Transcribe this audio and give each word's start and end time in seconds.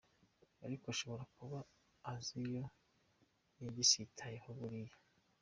Ariko 0.65 0.85
ashobora 0.93 1.23
kuba 1.37 1.57
azi 2.13 2.39
ko 2.49 2.63
yagisitayeho 3.63 4.47
buriya. 4.59 4.95